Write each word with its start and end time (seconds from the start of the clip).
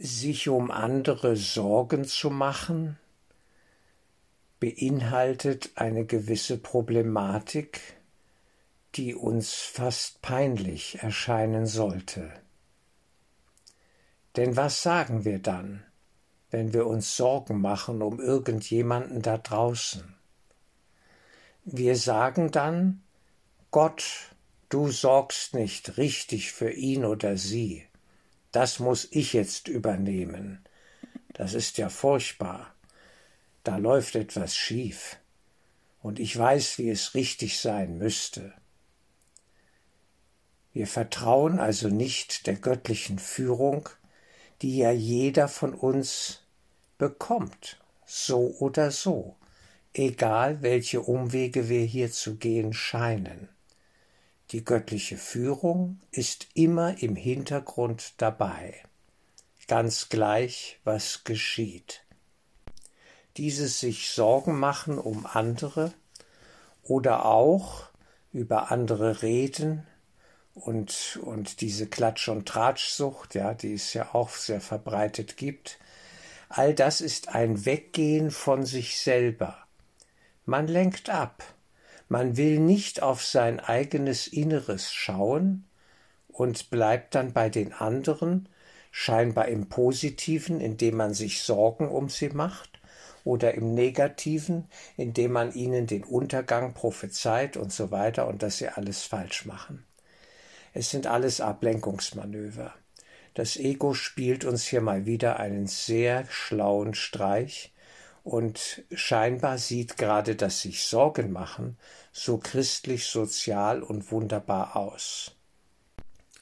Sich 0.00 0.48
um 0.48 0.70
andere 0.70 1.34
Sorgen 1.34 2.04
zu 2.04 2.30
machen, 2.30 3.00
beinhaltet 4.60 5.72
eine 5.74 6.06
gewisse 6.06 6.56
Problematik, 6.56 7.80
die 8.94 9.16
uns 9.16 9.54
fast 9.54 10.22
peinlich 10.22 11.00
erscheinen 11.02 11.66
sollte. 11.66 12.32
Denn 14.36 14.56
was 14.56 14.84
sagen 14.84 15.24
wir 15.24 15.40
dann, 15.40 15.82
wenn 16.52 16.72
wir 16.72 16.86
uns 16.86 17.16
Sorgen 17.16 17.60
machen 17.60 18.00
um 18.00 18.20
irgendjemanden 18.20 19.20
da 19.20 19.36
draußen? 19.36 20.14
Wir 21.64 21.96
sagen 21.96 22.52
dann, 22.52 23.02
Gott, 23.72 24.04
du 24.68 24.92
sorgst 24.92 25.54
nicht 25.54 25.96
richtig 25.96 26.52
für 26.52 26.70
ihn 26.70 27.04
oder 27.04 27.36
sie 27.36 27.87
das 28.52 28.78
muss 28.78 29.08
ich 29.10 29.32
jetzt 29.32 29.68
übernehmen. 29.68 30.64
Das 31.34 31.54
ist 31.54 31.78
ja 31.78 31.88
furchtbar. 31.88 32.74
Da 33.64 33.76
läuft 33.76 34.14
etwas 34.14 34.56
schief. 34.56 35.18
Und 36.00 36.18
ich 36.18 36.36
weiß, 36.36 36.78
wie 36.78 36.90
es 36.90 37.14
richtig 37.14 37.60
sein 37.60 37.98
müsste. 37.98 38.54
Wir 40.72 40.86
vertrauen 40.86 41.58
also 41.58 41.88
nicht 41.88 42.46
der 42.46 42.54
göttlichen 42.54 43.18
Führung, 43.18 43.88
die 44.62 44.78
ja 44.78 44.92
jeder 44.92 45.48
von 45.48 45.74
uns 45.74 46.42
bekommt, 46.98 47.78
so 48.06 48.54
oder 48.58 48.90
so, 48.90 49.36
egal 49.92 50.62
welche 50.62 51.00
Umwege 51.00 51.68
wir 51.68 51.82
hier 51.82 52.10
zu 52.10 52.36
gehen 52.36 52.72
scheinen. 52.72 53.48
Die 54.52 54.64
göttliche 54.64 55.18
Führung 55.18 56.00
ist 56.10 56.46
immer 56.54 57.02
im 57.02 57.16
Hintergrund 57.16 58.14
dabei, 58.16 58.82
ganz 59.66 60.08
gleich, 60.08 60.80
was 60.84 61.24
geschieht. 61.24 62.02
Dieses 63.36 63.80
sich 63.80 64.10
Sorgen 64.10 64.58
machen 64.58 64.98
um 64.98 65.26
andere 65.26 65.92
oder 66.82 67.26
auch 67.26 67.88
über 68.32 68.72
andere 68.72 69.20
reden 69.20 69.86
und, 70.54 71.18
und 71.22 71.60
diese 71.60 71.86
Klatsch- 71.86 72.30
und 72.30 72.48
Tratschsucht, 72.48 73.34
ja, 73.34 73.52
die 73.52 73.74
es 73.74 73.92
ja 73.92 74.14
auch 74.14 74.30
sehr 74.30 74.62
verbreitet 74.62 75.36
gibt, 75.36 75.78
all 76.48 76.74
das 76.74 77.02
ist 77.02 77.28
ein 77.28 77.66
Weggehen 77.66 78.30
von 78.30 78.64
sich 78.64 78.98
selber. 78.98 79.58
Man 80.46 80.66
lenkt 80.68 81.10
ab 81.10 81.44
man 82.08 82.36
will 82.36 82.58
nicht 82.58 83.02
auf 83.02 83.24
sein 83.24 83.60
eigenes 83.60 84.26
Inneres 84.26 84.92
schauen 84.92 85.64
und 86.28 86.70
bleibt 86.70 87.14
dann 87.14 87.32
bei 87.32 87.48
den 87.48 87.72
anderen, 87.72 88.48
scheinbar 88.90 89.48
im 89.48 89.68
Positiven, 89.68 90.60
indem 90.60 90.96
man 90.96 91.14
sich 91.14 91.42
Sorgen 91.42 91.88
um 91.88 92.08
sie 92.08 92.30
macht, 92.30 92.78
oder 93.24 93.54
im 93.54 93.74
Negativen, 93.74 94.64
indem 94.96 95.32
man 95.32 95.52
ihnen 95.52 95.86
den 95.86 96.02
Untergang 96.02 96.72
prophezeit 96.72 97.58
und 97.58 97.72
so 97.72 97.90
weiter 97.90 98.26
und 98.26 98.42
dass 98.42 98.58
sie 98.58 98.68
alles 98.68 99.02
falsch 99.02 99.44
machen. 99.44 99.84
Es 100.72 100.90
sind 100.90 101.06
alles 101.06 101.40
Ablenkungsmanöver. 101.40 102.74
Das 103.34 103.56
Ego 103.56 103.92
spielt 103.92 104.44
uns 104.44 104.66
hier 104.66 104.80
mal 104.80 105.04
wieder 105.04 105.38
einen 105.38 105.66
sehr 105.66 106.24
schlauen 106.30 106.94
Streich, 106.94 107.72
und 108.28 108.82
scheinbar 108.92 109.56
sieht 109.56 109.96
gerade 109.96 110.36
das 110.36 110.60
sich 110.60 110.84
Sorgen 110.84 111.32
machen 111.32 111.78
so 112.12 112.36
christlich, 112.36 113.06
sozial 113.06 113.82
und 113.82 114.12
wunderbar 114.12 114.76
aus. 114.76 115.32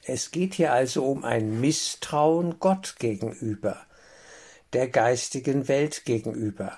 Es 0.03 0.31
geht 0.31 0.55
hier 0.55 0.73
also 0.73 1.05
um 1.05 1.23
ein 1.23 1.61
Misstrauen 1.61 2.59
Gott 2.59 2.95
gegenüber, 2.99 3.77
der 4.73 4.89
geistigen 4.89 5.69
Welt 5.69 6.03
gegenüber, 6.03 6.77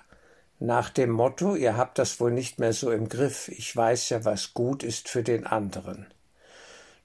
nach 0.60 0.92
dem 0.92 1.10
Motto, 1.10 1.56
ihr 1.56 1.76
habt 1.76 1.98
das 1.98 2.20
wohl 2.20 2.32
nicht 2.32 2.60
mehr 2.60 2.74
so 2.74 2.92
im 2.92 3.10
Griff, 3.10 3.48
ich 3.48 3.76
weiß 3.76 4.10
ja, 4.10 4.26
was 4.26 4.54
gut 4.54 4.84
ist 4.84 5.10
für 5.10 5.24
den 5.24 5.48
anderen. 5.48 6.06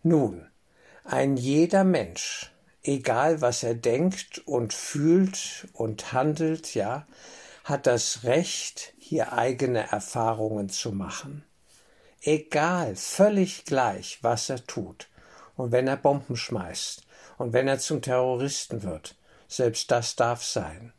Nun, 0.02 0.46
ein 1.04 1.38
jeder 1.38 1.84
Mensch, 1.84 2.52
egal 2.82 3.40
was 3.40 3.62
er 3.62 3.74
denkt 3.74 4.42
und 4.44 4.74
fühlt 4.74 5.68
und 5.72 6.12
handelt, 6.12 6.74
ja, 6.74 7.06
hat 7.64 7.86
das 7.86 8.24
Recht, 8.24 8.92
hier 8.98 9.32
eigene 9.32 9.90
Erfahrungen 9.90 10.68
zu 10.68 10.92
machen. 10.92 11.44
Egal, 12.20 12.94
völlig 12.94 13.64
gleich, 13.64 14.18
was 14.22 14.50
er 14.50 14.64
tut. 14.66 15.08
Und 15.56 15.72
wenn 15.72 15.88
er 15.88 15.96
Bomben 15.96 16.36
schmeißt 16.36 17.02
und 17.38 17.52
wenn 17.52 17.66
er 17.66 17.78
zum 17.78 18.02
Terroristen 18.02 18.82
wird, 18.82 19.16
selbst 19.48 19.90
das 19.90 20.16
darf 20.16 20.44
sein. 20.44 20.92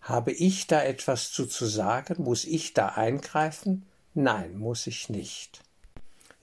Habe 0.00 0.32
ich 0.32 0.66
da 0.66 0.82
etwas 0.82 1.30
zu, 1.30 1.46
zu 1.46 1.66
sagen? 1.66 2.22
Muss 2.22 2.44
ich 2.44 2.74
da 2.74 2.88
eingreifen? 2.88 3.86
Nein, 4.14 4.56
muss 4.56 4.86
ich 4.86 5.08
nicht. 5.08 5.60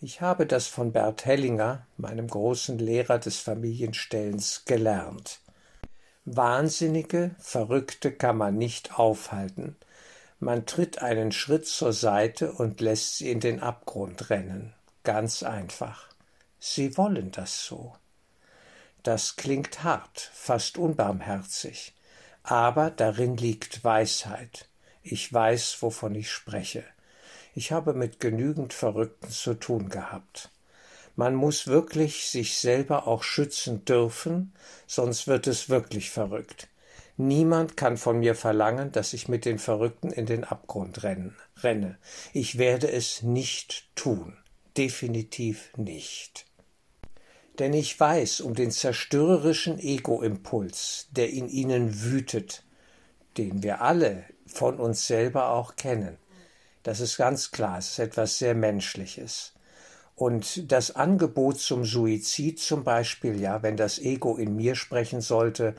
Ich 0.01 0.21
habe 0.21 0.45
das 0.45 0.67
von 0.67 0.91
Bert 0.91 1.25
Hellinger, 1.25 1.87
meinem 1.97 2.27
großen 2.27 2.77
Lehrer 2.77 3.17
des 3.17 3.39
Familienstellens, 3.39 4.63
gelernt. 4.65 5.39
Wahnsinnige, 6.27 7.35
Verrückte 7.37 8.11
kann 8.11 8.37
man 8.37 8.57
nicht 8.57 8.97
aufhalten. 8.97 9.75
Man 10.39 10.65
tritt 10.65 11.03
einen 11.03 11.31
Schritt 11.31 11.67
zur 11.67 11.93
Seite 11.93 12.51
und 12.51 12.81
lässt 12.81 13.17
sie 13.17 13.29
in 13.29 13.39
den 13.39 13.59
Abgrund 13.59 14.31
rennen. 14.31 14.73
Ganz 15.03 15.43
einfach. 15.43 16.07
Sie 16.59 16.97
wollen 16.97 17.29
das 17.29 17.63
so. 17.65 17.95
Das 19.03 19.35
klingt 19.35 19.83
hart, 19.83 20.31
fast 20.33 20.79
unbarmherzig, 20.79 21.93
aber 22.41 22.89
darin 22.89 23.37
liegt 23.37 23.83
Weisheit. 23.83 24.67
Ich 25.03 25.31
weiß, 25.31 25.77
wovon 25.83 26.15
ich 26.15 26.31
spreche. 26.31 26.83
Ich 27.53 27.71
habe 27.71 27.93
mit 27.93 28.19
genügend 28.19 28.73
Verrückten 28.73 29.29
zu 29.29 29.53
tun 29.53 29.89
gehabt. 29.89 30.49
Man 31.15 31.35
muss 31.35 31.67
wirklich 31.67 32.27
sich 32.27 32.57
selber 32.57 33.07
auch 33.07 33.23
schützen 33.23 33.85
dürfen, 33.85 34.53
sonst 34.85 35.27
wird 35.27 35.47
es 35.47 35.69
wirklich 35.69 36.09
verrückt. 36.09 36.67
Niemand 37.17 37.77
kann 37.77 37.95
von 37.95 38.19
mir 38.19 38.35
verlangen, 38.35 38.91
dass 38.91 39.13
ich 39.13 39.29
mit 39.29 39.45
den 39.45 39.57
Verrückten 39.57 40.11
in 40.11 40.25
den 40.25 40.43
Abgrund 40.43 41.03
renne. 41.03 41.97
Ich 42.33 42.57
werde 42.57 42.91
es 42.91 43.21
nicht 43.21 43.89
tun. 43.95 44.35
Definitiv 44.75 45.71
nicht. 45.77 46.45
Denn 47.59 47.71
ich 47.71 47.97
weiß 47.97 48.41
um 48.41 48.53
den 48.53 48.71
zerstörerischen 48.71 49.79
Ego-Impuls, 49.79 51.07
der 51.11 51.29
in 51.29 51.47
ihnen 51.47 52.03
wütet, 52.03 52.63
den 53.37 53.63
wir 53.63 53.81
alle 53.81 54.25
von 54.45 54.77
uns 54.77 55.07
selber 55.07 55.51
auch 55.51 55.77
kennen. 55.77 56.17
Das 56.83 56.99
ist 56.99 57.15
ganz 57.15 57.51
klar, 57.51 57.77
es 57.77 57.91
ist 57.91 57.99
etwas 57.99 58.37
sehr 58.37 58.55
Menschliches. 58.55 59.54
Und 60.15 60.71
das 60.71 60.95
Angebot 60.95 61.59
zum 61.59 61.83
Suizid 61.83 62.59
zum 62.59 62.85
Beispiel, 62.85 63.39
ja, 63.39 63.63
wenn 63.63 63.75
das 63.75 63.99
Ego 63.99 64.37
in 64.37 64.55
mir 64.55 64.75
sprechen 64.75 65.19
sollte, 65.19 65.75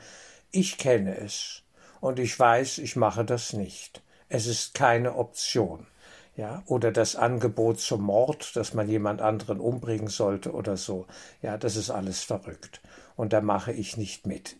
ich 0.51 0.77
kenne 0.77 1.17
es 1.17 1.63
und 2.01 2.19
ich 2.19 2.39
weiß, 2.39 2.77
ich 2.77 2.95
mache 2.95 3.25
das 3.25 3.53
nicht. 3.53 4.03
Es 4.29 4.45
ist 4.45 4.75
keine 4.75 5.15
Option. 5.15 5.87
Ja, 6.35 6.61
oder 6.67 6.91
das 6.91 7.15
Angebot 7.15 7.79
zum 7.79 8.03
Mord, 8.03 8.55
dass 8.55 8.75
man 8.75 8.87
jemand 8.87 9.21
anderen 9.21 9.59
umbringen 9.59 10.07
sollte 10.07 10.51
oder 10.51 10.77
so. 10.77 11.07
Ja, 11.41 11.57
das 11.57 11.75
ist 11.75 11.89
alles 11.89 12.21
verrückt. 12.21 12.79
Und 13.15 13.33
da 13.33 13.41
mache 13.41 13.71
ich 13.71 13.97
nicht 13.97 14.27
mit. 14.27 14.55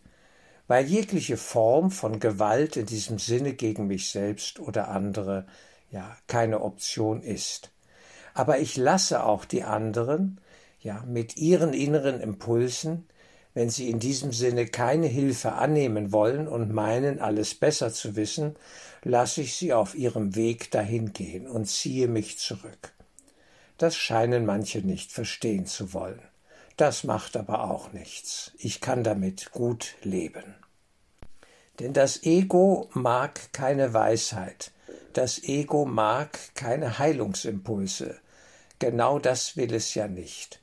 Weil 0.66 0.86
jegliche 0.86 1.36
Form 1.36 1.92
von 1.92 2.18
Gewalt 2.18 2.76
in 2.76 2.86
diesem 2.86 3.20
Sinne 3.20 3.54
gegen 3.54 3.86
mich 3.86 4.10
selbst 4.10 4.58
oder 4.58 4.88
andere 4.88 5.46
ja 5.92 6.16
keine 6.26 6.62
Option 6.62 7.22
ist 7.22 7.70
aber 8.38 8.60
ich 8.60 8.76
lasse 8.76 9.24
auch 9.24 9.44
die 9.44 9.64
anderen, 9.64 10.40
ja, 10.80 11.02
mit 11.08 11.36
ihren 11.36 11.72
inneren 11.72 12.20
Impulsen, 12.20 13.08
wenn 13.52 13.68
sie 13.68 13.90
in 13.90 13.98
diesem 13.98 14.32
Sinne 14.32 14.66
keine 14.66 15.08
Hilfe 15.08 15.54
annehmen 15.54 16.12
wollen 16.12 16.46
und 16.46 16.72
meinen, 16.72 17.18
alles 17.18 17.56
besser 17.56 17.92
zu 17.92 18.14
wissen, 18.14 18.54
lasse 19.02 19.40
ich 19.40 19.56
sie 19.56 19.72
auf 19.72 19.96
ihrem 19.96 20.36
Weg 20.36 20.70
dahin 20.70 21.12
gehen 21.12 21.48
und 21.48 21.66
ziehe 21.66 22.06
mich 22.06 22.38
zurück. 22.38 22.92
Das 23.76 23.96
scheinen 23.96 24.46
manche 24.46 24.82
nicht 24.82 25.10
verstehen 25.10 25.66
zu 25.66 25.92
wollen. 25.92 26.22
Das 26.76 27.02
macht 27.02 27.36
aber 27.36 27.68
auch 27.68 27.92
nichts. 27.92 28.52
Ich 28.58 28.80
kann 28.80 29.02
damit 29.02 29.50
gut 29.50 29.96
leben. 30.04 30.54
Denn 31.80 31.92
das 31.92 32.22
Ego 32.22 32.88
mag 32.92 33.52
keine 33.52 33.94
Weisheit, 33.94 34.70
das 35.12 35.42
Ego 35.42 35.84
mag 35.84 36.38
keine 36.54 37.00
Heilungsimpulse, 37.00 38.20
Genau 38.78 39.18
das 39.18 39.56
will 39.56 39.74
es 39.74 39.94
ja 39.94 40.06
nicht. 40.08 40.60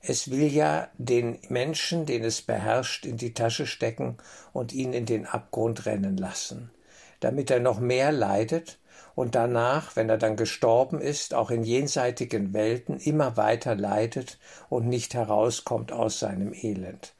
Es 0.00 0.30
will 0.30 0.52
ja 0.52 0.88
den 0.98 1.38
Menschen, 1.48 2.06
den 2.06 2.22
es 2.22 2.42
beherrscht, 2.42 3.06
in 3.06 3.16
die 3.16 3.34
Tasche 3.34 3.66
stecken 3.66 4.16
und 4.52 4.72
ihn 4.72 4.92
in 4.92 5.04
den 5.04 5.26
Abgrund 5.26 5.86
rennen 5.86 6.16
lassen, 6.16 6.70
damit 7.18 7.50
er 7.50 7.58
noch 7.58 7.80
mehr 7.80 8.12
leidet 8.12 8.78
und 9.16 9.34
danach, 9.34 9.96
wenn 9.96 10.08
er 10.08 10.18
dann 10.18 10.36
gestorben 10.36 11.00
ist, 11.00 11.34
auch 11.34 11.50
in 11.50 11.64
jenseitigen 11.64 12.52
Welten 12.52 13.00
immer 13.00 13.36
weiter 13.36 13.74
leidet 13.74 14.38
und 14.68 14.86
nicht 14.86 15.14
herauskommt 15.14 15.90
aus 15.90 16.20
seinem 16.20 16.52
Elend. 16.52 17.14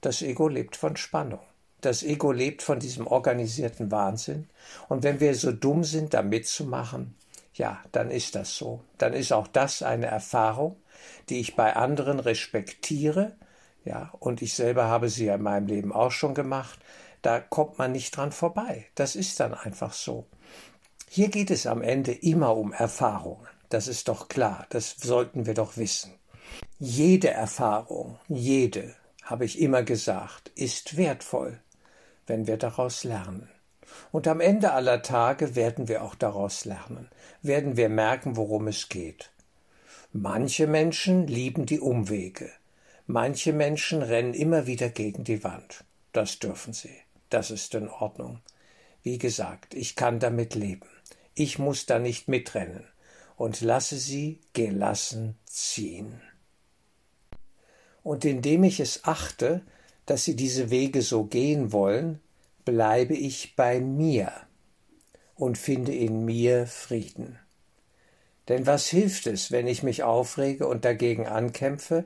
Das 0.00 0.22
Ego 0.22 0.48
lebt 0.48 0.76
von 0.76 0.96
Spannung. 0.96 1.40
Das 1.80 2.02
Ego 2.02 2.32
lebt 2.32 2.62
von 2.62 2.80
diesem 2.80 3.06
organisierten 3.06 3.90
Wahnsinn. 3.90 4.48
Und 4.88 5.02
wenn 5.04 5.20
wir 5.20 5.34
so 5.34 5.52
dumm 5.52 5.84
sind, 5.84 6.14
da 6.14 6.22
mitzumachen, 6.22 7.14
ja, 7.56 7.82
dann 7.92 8.10
ist 8.10 8.34
das 8.34 8.56
so. 8.56 8.82
Dann 8.98 9.12
ist 9.12 9.32
auch 9.32 9.48
das 9.48 9.82
eine 9.82 10.06
Erfahrung, 10.06 10.76
die 11.28 11.40
ich 11.40 11.56
bei 11.56 11.74
anderen 11.74 12.20
respektiere, 12.20 13.36
ja, 13.84 14.12
und 14.18 14.42
ich 14.42 14.54
selber 14.54 14.86
habe 14.86 15.08
sie 15.08 15.26
ja 15.26 15.36
in 15.36 15.42
meinem 15.42 15.68
Leben 15.68 15.92
auch 15.92 16.10
schon 16.10 16.34
gemacht. 16.34 16.78
Da 17.22 17.38
kommt 17.40 17.78
man 17.78 17.92
nicht 17.92 18.16
dran 18.16 18.32
vorbei. 18.32 18.86
Das 18.96 19.14
ist 19.14 19.38
dann 19.38 19.54
einfach 19.54 19.92
so. 19.92 20.26
Hier 21.08 21.28
geht 21.28 21.52
es 21.52 21.66
am 21.66 21.82
Ende 21.82 22.12
immer 22.12 22.56
um 22.56 22.72
Erfahrungen. 22.72 23.46
Das 23.68 23.86
ist 23.86 24.08
doch 24.08 24.28
klar. 24.28 24.66
Das 24.70 24.96
sollten 24.96 25.46
wir 25.46 25.54
doch 25.54 25.76
wissen. 25.76 26.12
Jede 26.78 27.30
Erfahrung, 27.30 28.18
jede, 28.28 28.94
habe 29.22 29.44
ich 29.44 29.60
immer 29.60 29.82
gesagt, 29.82 30.50
ist 30.56 30.96
wertvoll, 30.96 31.60
wenn 32.26 32.46
wir 32.46 32.56
daraus 32.56 33.04
lernen. 33.04 33.48
Und 34.12 34.28
am 34.28 34.40
Ende 34.40 34.72
aller 34.72 35.02
Tage 35.02 35.54
werden 35.54 35.88
wir 35.88 36.02
auch 36.02 36.14
daraus 36.14 36.64
lernen, 36.64 37.08
werden 37.42 37.76
wir 37.76 37.88
merken, 37.88 38.36
worum 38.36 38.68
es 38.68 38.88
geht. 38.88 39.30
Manche 40.12 40.66
Menschen 40.66 41.26
lieben 41.26 41.66
die 41.66 41.80
Umwege, 41.80 42.50
manche 43.06 43.52
Menschen 43.52 44.02
rennen 44.02 44.34
immer 44.34 44.66
wieder 44.66 44.88
gegen 44.88 45.24
die 45.24 45.44
Wand. 45.44 45.84
Das 46.12 46.38
dürfen 46.38 46.72
sie, 46.72 46.96
das 47.30 47.50
ist 47.50 47.74
in 47.74 47.88
Ordnung. 47.88 48.40
Wie 49.02 49.18
gesagt, 49.18 49.74
ich 49.74 49.94
kann 49.94 50.18
damit 50.18 50.54
leben. 50.54 50.88
Ich 51.34 51.58
muss 51.58 51.86
da 51.86 51.98
nicht 51.98 52.28
mitrennen 52.28 52.84
und 53.36 53.60
lasse 53.60 53.98
sie 53.98 54.40
gelassen 54.54 55.36
ziehen. 55.44 56.20
Und 58.02 58.24
indem 58.24 58.64
ich 58.64 58.80
es 58.80 59.04
achte, 59.04 59.62
dass 60.06 60.24
sie 60.24 60.36
diese 60.36 60.70
Wege 60.70 61.02
so 61.02 61.24
gehen 61.24 61.72
wollen, 61.72 62.20
bleibe 62.66 63.14
ich 63.14 63.56
bei 63.56 63.80
mir 63.80 64.30
und 65.34 65.56
finde 65.56 65.94
in 65.94 66.26
mir 66.26 66.66
Frieden. 66.66 67.38
Denn 68.48 68.66
was 68.66 68.88
hilft 68.88 69.26
es, 69.26 69.50
wenn 69.50 69.66
ich 69.66 69.82
mich 69.82 70.02
aufrege 70.02 70.66
und 70.66 70.84
dagegen 70.84 71.26
ankämpfe, 71.26 72.04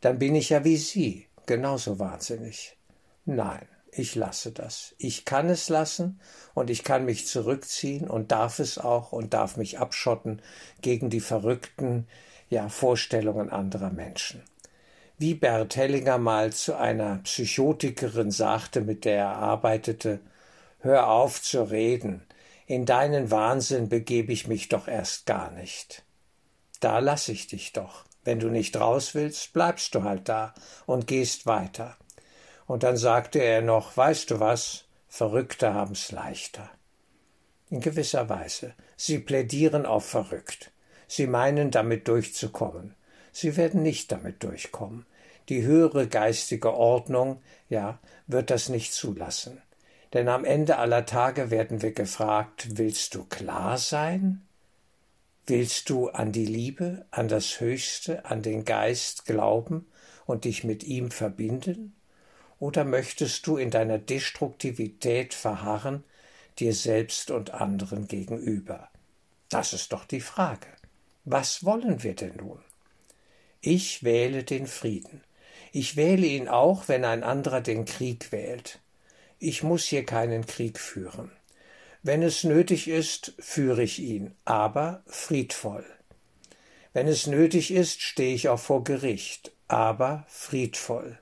dann 0.00 0.18
bin 0.18 0.34
ich 0.34 0.48
ja 0.48 0.64
wie 0.64 0.78
Sie, 0.78 1.26
genauso 1.44 1.98
wahnsinnig. 1.98 2.78
Nein, 3.24 3.66
ich 3.92 4.14
lasse 4.14 4.52
das. 4.52 4.94
Ich 4.98 5.24
kann 5.24 5.48
es 5.48 5.68
lassen 5.68 6.20
und 6.54 6.70
ich 6.70 6.84
kann 6.84 7.04
mich 7.04 7.26
zurückziehen 7.26 8.08
und 8.08 8.32
darf 8.32 8.58
es 8.58 8.78
auch 8.78 9.12
und 9.12 9.34
darf 9.34 9.56
mich 9.56 9.78
abschotten 9.78 10.40
gegen 10.80 11.10
die 11.10 11.20
verrückten 11.20 12.06
ja, 12.48 12.68
Vorstellungen 12.68 13.50
anderer 13.50 13.90
Menschen 13.90 14.42
wie 15.18 15.34
Bert 15.34 15.76
Hellinger 15.76 16.18
mal 16.18 16.52
zu 16.52 16.76
einer 16.76 17.18
Psychotikerin 17.24 18.30
sagte, 18.30 18.80
mit 18.80 19.04
der 19.04 19.16
er 19.16 19.36
arbeitete, 19.36 20.20
Hör 20.80 21.08
auf 21.08 21.42
zu 21.42 21.62
reden, 21.62 22.26
in 22.66 22.84
deinen 22.84 23.30
Wahnsinn 23.30 23.88
begebe 23.88 24.32
ich 24.32 24.46
mich 24.46 24.68
doch 24.68 24.88
erst 24.88 25.26
gar 25.26 25.50
nicht. 25.52 26.04
Da 26.80 26.98
lass 26.98 27.28
ich 27.28 27.46
dich 27.46 27.72
doch. 27.72 28.04
Wenn 28.24 28.40
du 28.40 28.48
nicht 28.48 28.76
raus 28.78 29.14
willst, 29.14 29.52
bleibst 29.52 29.94
du 29.94 30.02
halt 30.02 30.28
da 30.28 30.52
und 30.84 31.06
gehst 31.06 31.46
weiter. 31.46 31.96
Und 32.66 32.82
dann 32.82 32.96
sagte 32.96 33.38
er 33.38 33.62
noch, 33.62 33.96
weißt 33.96 34.30
du 34.30 34.40
was, 34.40 34.84
Verrückte 35.08 35.72
haben's 35.72 36.12
leichter. 36.12 36.68
In 37.70 37.80
gewisser 37.80 38.28
Weise. 38.28 38.74
Sie 38.96 39.18
plädieren 39.18 39.86
auf 39.86 40.04
verrückt. 40.04 40.72
Sie 41.08 41.26
meinen 41.26 41.70
damit 41.70 42.08
durchzukommen. 42.08 42.94
Sie 43.38 43.58
werden 43.58 43.82
nicht 43.82 44.12
damit 44.12 44.42
durchkommen. 44.42 45.04
Die 45.50 45.60
höhere 45.60 46.08
geistige 46.08 46.72
Ordnung, 46.72 47.42
ja, 47.68 47.98
wird 48.26 48.48
das 48.48 48.70
nicht 48.70 48.94
zulassen. 48.94 49.60
Denn 50.14 50.26
am 50.30 50.46
Ende 50.46 50.78
aller 50.78 51.04
Tage 51.04 51.50
werden 51.50 51.82
wir 51.82 51.92
gefragt, 51.92 52.78
willst 52.78 53.14
du 53.14 53.24
klar 53.24 53.76
sein? 53.76 54.40
Willst 55.46 55.90
du 55.90 56.08
an 56.08 56.32
die 56.32 56.46
Liebe, 56.46 57.04
an 57.10 57.28
das 57.28 57.60
Höchste, 57.60 58.24
an 58.24 58.40
den 58.40 58.64
Geist 58.64 59.26
glauben 59.26 59.86
und 60.24 60.46
dich 60.46 60.64
mit 60.64 60.82
ihm 60.84 61.10
verbinden? 61.10 61.94
Oder 62.58 62.86
möchtest 62.86 63.46
du 63.46 63.58
in 63.58 63.70
deiner 63.70 63.98
Destruktivität 63.98 65.34
verharren, 65.34 66.04
dir 66.58 66.72
selbst 66.72 67.30
und 67.30 67.50
anderen 67.50 68.08
gegenüber? 68.08 68.88
Das 69.50 69.74
ist 69.74 69.92
doch 69.92 70.06
die 70.06 70.22
Frage. 70.22 70.68
Was 71.26 71.66
wollen 71.66 72.02
wir 72.02 72.14
denn 72.14 72.36
nun? 72.36 72.60
Ich 73.68 74.04
wähle 74.04 74.44
den 74.44 74.68
Frieden. 74.68 75.24
Ich 75.72 75.96
wähle 75.96 76.24
ihn 76.24 76.46
auch, 76.46 76.86
wenn 76.86 77.04
ein 77.04 77.24
anderer 77.24 77.60
den 77.60 77.84
Krieg 77.84 78.30
wählt. 78.30 78.78
Ich 79.40 79.64
muss 79.64 79.86
hier 79.86 80.06
keinen 80.06 80.46
Krieg 80.46 80.78
führen. 80.78 81.32
Wenn 82.04 82.22
es 82.22 82.44
nötig 82.44 82.86
ist, 82.86 83.34
führe 83.40 83.82
ich 83.82 83.98
ihn, 83.98 84.36
aber 84.44 85.02
friedvoll. 85.08 85.84
Wenn 86.92 87.08
es 87.08 87.26
nötig 87.26 87.72
ist, 87.72 88.02
stehe 88.02 88.36
ich 88.36 88.48
auch 88.48 88.60
vor 88.60 88.84
Gericht, 88.84 89.50
aber 89.66 90.24
friedvoll. 90.28 91.18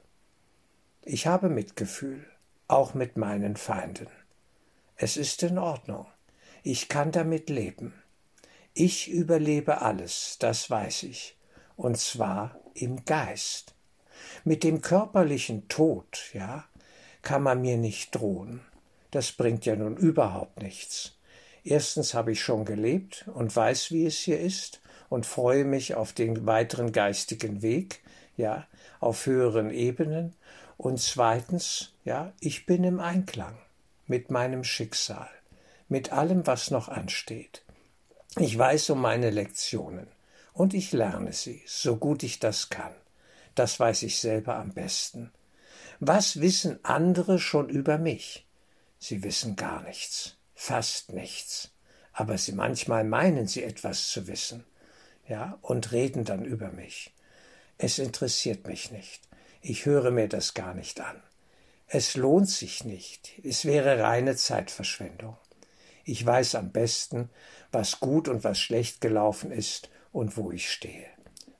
Ich 1.00 1.26
habe 1.26 1.48
Mitgefühl, 1.48 2.26
auch 2.68 2.92
mit 2.92 3.16
meinen 3.16 3.56
Feinden. 3.56 4.08
Es 4.96 5.16
ist 5.16 5.42
in 5.44 5.56
Ordnung. 5.56 6.06
Ich 6.62 6.90
kann 6.90 7.10
damit 7.10 7.48
leben. 7.48 7.94
Ich 8.74 9.10
überlebe 9.10 9.80
alles, 9.80 10.36
das 10.40 10.68
weiß 10.68 11.04
ich, 11.04 11.38
und 11.76 11.98
zwar 11.98 12.58
im 12.74 13.04
Geist. 13.04 13.74
Mit 14.44 14.64
dem 14.64 14.80
körperlichen 14.80 15.68
Tod, 15.68 16.30
ja, 16.32 16.64
kann 17.22 17.42
man 17.42 17.60
mir 17.60 17.76
nicht 17.76 18.14
drohen. 18.14 18.60
Das 19.10 19.32
bringt 19.32 19.64
ja 19.66 19.76
nun 19.76 19.96
überhaupt 19.96 20.62
nichts. 20.62 21.16
Erstens 21.62 22.14
habe 22.14 22.32
ich 22.32 22.42
schon 22.42 22.64
gelebt 22.64 23.26
und 23.32 23.54
weiß, 23.54 23.90
wie 23.90 24.06
es 24.06 24.18
hier 24.18 24.40
ist 24.40 24.80
und 25.08 25.24
freue 25.24 25.64
mich 25.64 25.94
auf 25.94 26.12
den 26.12 26.46
weiteren 26.46 26.92
geistigen 26.92 27.62
Weg, 27.62 28.02
ja, 28.36 28.66
auf 29.00 29.26
höheren 29.26 29.70
Ebenen. 29.70 30.34
Und 30.76 31.00
zweitens, 31.00 31.94
ja, 32.04 32.32
ich 32.40 32.66
bin 32.66 32.84
im 32.84 33.00
Einklang 33.00 33.56
mit 34.06 34.30
meinem 34.30 34.64
Schicksal, 34.64 35.30
mit 35.88 36.12
allem, 36.12 36.46
was 36.46 36.70
noch 36.70 36.88
ansteht. 36.88 37.62
Ich 38.36 38.58
weiß 38.58 38.90
um 38.90 39.00
meine 39.00 39.30
Lektionen 39.30 40.08
und 40.54 40.72
ich 40.72 40.92
lerne 40.92 41.32
sie, 41.32 41.62
so 41.66 41.96
gut 41.96 42.22
ich 42.22 42.38
das 42.38 42.70
kann. 42.70 42.94
Das 43.54 43.78
weiß 43.78 44.04
ich 44.04 44.18
selber 44.18 44.56
am 44.56 44.72
besten. 44.72 45.30
Was 46.00 46.40
wissen 46.40 46.78
andere 46.84 47.38
schon 47.38 47.68
über 47.68 47.98
mich? 47.98 48.46
Sie 48.98 49.22
wissen 49.22 49.56
gar 49.56 49.82
nichts, 49.82 50.36
fast 50.54 51.12
nichts. 51.12 51.72
Aber 52.12 52.38
sie 52.38 52.52
manchmal 52.52 53.04
meinen 53.04 53.48
sie 53.48 53.64
etwas 53.64 54.08
zu 54.08 54.28
wissen, 54.28 54.64
ja, 55.28 55.58
und 55.62 55.90
reden 55.90 56.24
dann 56.24 56.44
über 56.44 56.70
mich. 56.70 57.12
Es 57.76 57.98
interessiert 57.98 58.68
mich 58.68 58.92
nicht. 58.92 59.28
Ich 59.60 59.84
höre 59.84 60.12
mir 60.12 60.28
das 60.28 60.54
gar 60.54 60.74
nicht 60.74 61.00
an. 61.00 61.20
Es 61.88 62.16
lohnt 62.16 62.48
sich 62.48 62.84
nicht. 62.84 63.32
Es 63.42 63.64
wäre 63.64 64.00
reine 64.00 64.36
Zeitverschwendung. 64.36 65.36
Ich 66.04 66.24
weiß 66.24 66.54
am 66.54 66.70
besten, 66.70 67.30
was 67.72 67.98
gut 67.98 68.28
und 68.28 68.44
was 68.44 68.60
schlecht 68.60 69.00
gelaufen 69.00 69.50
ist 69.50 69.90
und 70.14 70.36
wo 70.36 70.52
ich 70.52 70.70
stehe. 70.70 71.06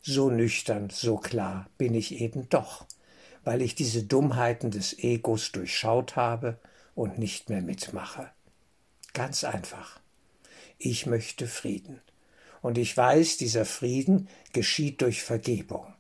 So 0.00 0.30
nüchtern, 0.30 0.88
so 0.88 1.16
klar 1.16 1.68
bin 1.76 1.92
ich 1.94 2.20
eben 2.20 2.48
doch, 2.48 2.86
weil 3.42 3.60
ich 3.60 3.74
diese 3.74 4.04
Dummheiten 4.04 4.70
des 4.70 4.96
Egos 4.98 5.50
durchschaut 5.50 6.14
habe 6.14 6.58
und 6.94 7.18
nicht 7.18 7.50
mehr 7.50 7.62
mitmache. 7.62 8.30
Ganz 9.12 9.42
einfach. 9.42 9.98
Ich 10.78 11.04
möchte 11.04 11.48
Frieden. 11.48 12.00
Und 12.62 12.78
ich 12.78 12.96
weiß, 12.96 13.38
dieser 13.38 13.64
Frieden 13.64 14.28
geschieht 14.52 15.02
durch 15.02 15.22
Vergebung. 15.24 15.92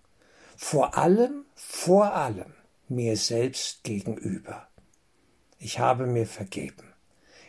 Vor 0.56 0.96
allem, 0.96 1.44
vor 1.56 2.14
allem 2.14 2.54
mir 2.88 3.16
selbst 3.16 3.82
gegenüber. 3.82 4.68
Ich 5.58 5.80
habe 5.80 6.06
mir 6.06 6.26
vergeben. 6.26 6.94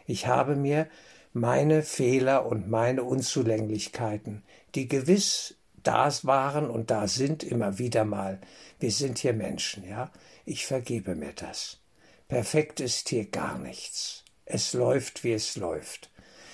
Ich 0.08 0.26
habe 0.26 0.56
mir 0.56 0.88
meine 1.36 1.84
Fehler 1.84 2.46
und 2.46 2.70
meine 2.70 3.04
Unzulänglichkeiten, 3.04 4.42
die 4.76 4.88
gewiss 4.88 5.56
da 5.84 6.12
waren 6.24 6.70
und 6.70 6.92
da 6.92 7.08
sind 7.08 7.44
immer 7.44 7.78
wieder 7.78 8.06
mal. 8.06 8.40
Wir 8.80 8.92
sind 8.92 9.20
hier 9.20 9.34
Menschen, 9.34 9.88
ja. 9.88 10.12
Ich 10.46 10.66
vergebe 10.66 11.16
mir 11.16 11.34
das. 11.34 11.80
Perfekt 12.28 12.80
ist 12.80 13.10
hier 13.10 13.26
gar 13.26 13.58
nichts. 13.60 14.24
Es 14.46 14.74
läuft, 14.74 15.24
wie 15.24 15.34
es 15.34 15.56
läuft. 15.56 16.10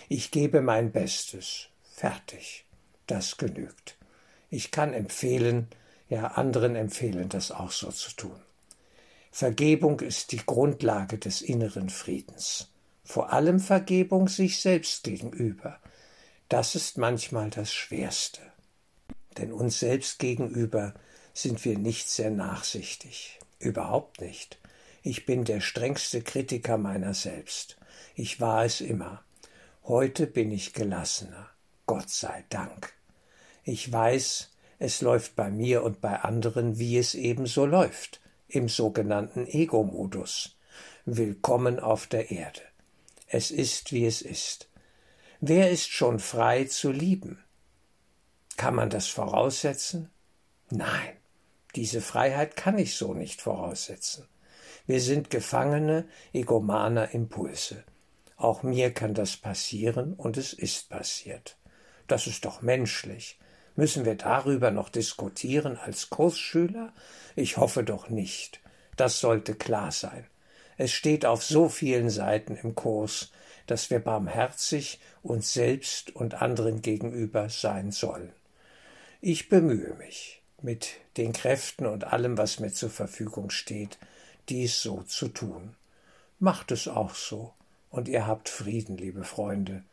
Ich 0.10 0.32
gebe 0.32 0.62
mein 0.62 0.92
Bestes. 0.92 1.68
Fertig. 1.94 2.66
Das 3.08 3.38
genügt. 3.38 3.98
Ich 4.50 4.72
kann 4.72 4.94
empfehlen, 4.94 5.68
ja, 6.10 6.28
anderen 6.28 6.76
empfehlen, 6.76 7.30
das 7.30 7.52
auch 7.52 7.72
so 7.72 7.92
zu 7.92 8.12
tun. 8.16 8.40
Vergebung 9.32 10.02
ist 10.02 10.34
die 10.34 10.46
Grundlage 10.46 11.18
des 11.18 11.42
inneren 11.42 11.90
Friedens. 11.90 12.70
Vor 13.06 13.32
allem 13.32 13.60
Vergebung 13.60 14.28
sich 14.28 14.60
selbst 14.60 15.04
gegenüber. 15.04 15.80
Das 16.52 16.76
ist 16.76 16.98
manchmal 16.98 17.50
das 17.50 17.74
Schwerste 17.74 18.42
denn 19.38 19.52
uns 19.52 19.80
selbst 19.80 20.20
gegenüber 20.20 20.94
sind 21.34 21.64
wir 21.66 21.78
nicht 21.78 22.10
sehr 22.10 22.30
nachsichtig, 22.30 23.40
überhaupt 23.60 24.22
nicht. 24.22 24.60
Ich 25.04 25.26
bin 25.26 25.46
der 25.46 25.62
strengste 25.62 26.22
Kritiker 26.22 26.78
meiner 26.78 27.14
selbst. 27.14 27.78
Ich 28.16 28.40
war 28.40 28.66
es 28.66 28.82
immer. 28.82 29.24
Heute 29.84 30.28
bin 30.28 30.52
ich 30.52 30.74
gelassener. 30.74 31.50
Gott 31.88 32.10
sei 32.10 32.46
Dank. 32.50 32.94
Ich 33.64 33.92
weiß, 33.92 34.52
es 34.80 35.02
läuft 35.02 35.36
bei 35.36 35.50
mir 35.50 35.84
und 35.84 36.02
bei 36.02 36.20
anderen, 36.20 36.78
wie 36.78 36.98
es 36.98 37.16
ebenso 37.16 37.66
läuft, 37.66 38.22
im 38.48 38.70
sogenannten 38.70 39.48
Ego-Modus. 39.48 40.58
Willkommen 41.06 41.80
auf 41.80 42.08
der 42.08 42.30
Erde. 42.32 42.62
Es 43.28 43.50
ist, 43.50 43.92
wie 43.92 44.06
es 44.06 44.22
ist. 44.22 44.68
Wer 45.44 45.72
ist 45.72 45.90
schon 45.90 46.20
frei 46.20 46.66
zu 46.66 46.92
lieben? 46.92 47.44
Kann 48.58 48.76
man 48.76 48.92
das 48.92 49.08
voraussetzen? 49.08 50.12
Nein, 50.70 51.18
diese 51.74 52.00
Freiheit 52.00 52.56
kann 52.56 52.78
ich 52.78 52.96
so 52.96 53.16
nicht 53.16 53.42
voraussetzen. 53.42 54.28
Wir 54.86 55.02
sind 55.02 55.32
Gefangene 55.32 56.08
egomaner 56.32 57.16
Impulse. 57.16 57.84
Auch 58.38 58.62
mir 58.62 58.94
kann 58.94 59.16
das 59.16 59.36
passieren 59.36 60.14
und 60.14 60.38
es 60.38 60.54
ist 60.54 60.90
passiert. 60.90 61.58
Das 62.06 62.28
ist 62.28 62.46
doch 62.46 62.62
menschlich. 62.62 63.40
Müssen 63.76 64.06
wir 64.06 64.14
darüber 64.14 64.70
noch 64.70 64.90
diskutieren 64.90 65.76
als 65.76 66.12
Kursschüler? 66.12 66.94
Ich 67.36 67.58
hoffe 67.58 67.84
doch 67.84 68.10
nicht. 68.10 68.62
Das 68.96 69.20
sollte 69.20 69.56
klar 69.56 69.92
sein. 69.92 70.28
Es 70.78 70.92
steht 70.92 71.26
auf 71.26 71.44
so 71.44 71.68
vielen 71.68 72.12
Seiten 72.12 72.56
im 72.56 72.76
Kurs, 72.76 73.32
dass 73.68 73.90
wir 73.90 74.00
barmherzig 74.00 75.00
uns 75.24 75.54
selbst 75.54 76.16
und 76.16 76.42
anderen 76.42 76.82
gegenüber 76.82 77.50
sein 77.50 77.92
sollen. 77.92 78.34
Ich 79.22 79.50
bemühe 79.50 79.94
mich, 79.96 80.42
mit 80.62 80.96
den 81.18 81.34
Kräften 81.34 81.86
und 81.86 82.06
allem, 82.06 82.38
was 82.38 82.60
mir 82.60 82.72
zur 82.72 82.90
Verfügung 82.90 83.50
steht, 83.50 83.98
dies 84.50 84.82
so 84.82 85.04
zu 85.04 85.28
tun. 85.28 85.76
Macht 86.40 86.72
es 86.72 86.88
auch 86.88 87.14
so, 87.14 87.54
und 87.90 88.08
ihr 88.08 88.26
habt 88.26 88.50
Frieden, 88.50 88.98
liebe 88.98 89.24
Freunde, 89.24 89.84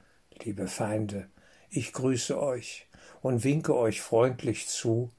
liebe 0.43 0.69
Feinde. 0.69 1.29
Ich 1.69 1.93
grüße 1.93 2.41
euch 2.41 2.87
und 3.21 3.45
winke 3.45 3.77
euch 3.77 4.01
freundlich 4.01 4.69
zu, 4.69 5.11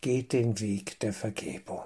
geht 0.00 0.32
den 0.32 0.60
Weg 0.60 1.00
der 1.00 1.12
Vergebung. 1.12 1.82